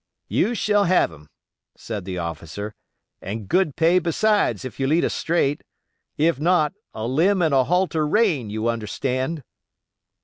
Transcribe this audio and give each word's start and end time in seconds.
"You 0.27 0.55
shall 0.55 0.85
have 0.85 1.13
'em," 1.13 1.27
said 1.77 2.05
the 2.05 2.17
officer, 2.17 2.73
"and 3.21 3.47
good 3.47 3.75
pay 3.75 3.99
besides, 3.99 4.65
if 4.65 4.79
you 4.79 4.87
lead 4.87 5.05
us 5.05 5.13
straight; 5.13 5.61
if 6.17 6.39
not, 6.39 6.73
a 6.95 7.05
limb 7.05 7.43
and 7.43 7.53
a 7.53 7.65
halter 7.65 8.07
rein; 8.07 8.49
you 8.49 8.67
understand?" 8.67 9.43